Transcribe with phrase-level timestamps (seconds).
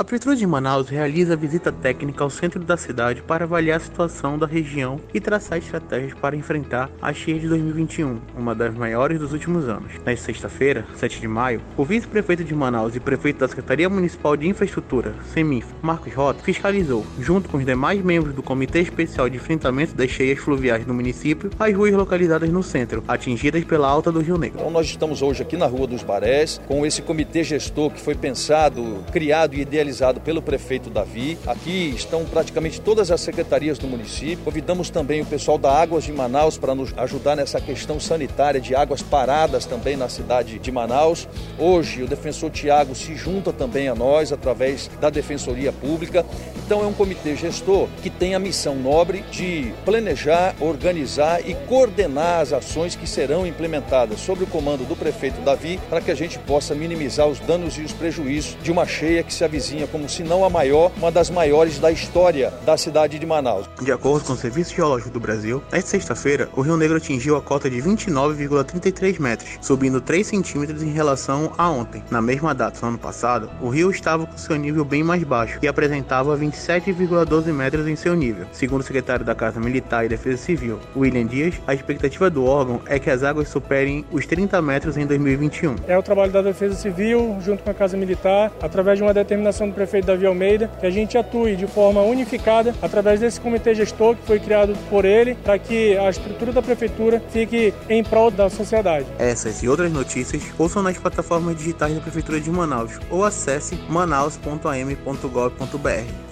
[0.00, 4.38] A Prefeitura de Manaus realiza visita técnica ao centro da cidade para avaliar a situação
[4.38, 9.34] da região e traçar estratégias para enfrentar a cheia de 2021, uma das maiores dos
[9.34, 9.92] últimos anos.
[10.02, 14.48] Nesta sexta-feira, 7 de maio, o vice-prefeito de Manaus e prefeito da Secretaria Municipal de
[14.48, 19.94] Infraestrutura, CEMIF, Marcos Rota, fiscalizou, junto com os demais membros do Comitê Especial de Enfrentamento
[19.94, 24.38] das Cheias Fluviais do município, as ruas localizadas no centro, atingidas pela alta do Rio
[24.38, 24.60] Negro.
[24.60, 28.14] Então nós estamos hoje aqui na Rua dos Barés, com esse comitê gestor que foi
[28.14, 31.36] pensado, criado e idealizado realizado pelo prefeito Davi.
[31.46, 34.44] Aqui estão praticamente todas as secretarias do município.
[34.44, 38.74] Convidamos também o pessoal da Águas de Manaus para nos ajudar nessa questão sanitária de
[38.74, 41.28] águas paradas também na cidade de Manaus.
[41.58, 46.24] Hoje o defensor Tiago se junta também a nós através da Defensoria Pública.
[46.64, 52.40] Então é um comitê gestor que tem a missão nobre de planejar, organizar e coordenar
[52.40, 56.38] as ações que serão implementadas sob o comando do prefeito Davi para que a gente
[56.38, 60.22] possa minimizar os danos e os prejuízos de uma cheia que se avizinha como se
[60.22, 63.68] não a maior, uma das maiores da história da cidade de Manaus.
[63.80, 67.42] De acordo com o Serviço Geológico do Brasil, nesta sexta-feira, o Rio Negro atingiu a
[67.42, 72.02] cota de 29,33 metros, subindo 3 centímetros em relação a ontem.
[72.10, 75.58] Na mesma data, no ano passado, o rio estava com seu nível bem mais baixo
[75.62, 78.46] e apresentava 27,12 metros em seu nível.
[78.52, 82.80] Segundo o secretário da Casa Militar e Defesa Civil, William Dias, a expectativa do órgão
[82.86, 85.76] é que as águas superem os 30 metros em 2021.
[85.86, 89.59] É o trabalho da Defesa Civil, junto com a Casa Militar, através de uma determinação
[89.68, 94.16] do prefeito Davi Almeida, que a gente atue de forma unificada através desse comitê gestor
[94.16, 98.48] que foi criado por ele, para que a estrutura da prefeitura fique em prol da
[98.48, 99.06] sociedade.
[99.18, 106.29] Essas e outras notícias ouçam nas plataformas digitais da Prefeitura de Manaus ou acesse manaus.am.gov.br.